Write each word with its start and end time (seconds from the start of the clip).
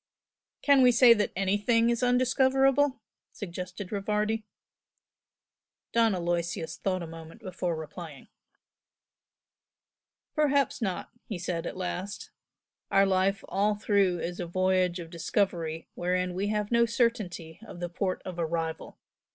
"Can 0.63 0.81
we 0.81 0.91
say 0.91 1.13
that 1.13 1.31
anything 1.35 1.91
is 1.91 2.01
undiscoverable?" 2.01 2.99
suggested 3.31 3.91
Rivardi. 3.91 4.45
Don 5.91 6.15
Aloysius 6.15 6.75
thought 6.77 7.03
a 7.03 7.05
moment 7.05 7.41
before 7.41 7.75
replying. 7.75 8.27
"Perhaps 10.33 10.81
not!" 10.81 11.11
he 11.27 11.37
said, 11.37 11.67
at 11.67 11.77
last 11.77 12.31
"Our 12.89 13.05
life 13.05 13.43
all 13.47 13.75
through 13.75 14.17
is 14.21 14.39
a 14.39 14.47
voyage 14.47 14.97
of 14.97 15.11
discovery 15.11 15.87
wherein 15.93 16.33
we 16.33 16.47
have 16.47 16.71
no 16.71 16.87
certainty 16.87 17.59
of 17.63 17.79
the 17.79 17.87
port 17.87 18.23
of 18.25 18.39
arrival. 18.39 18.97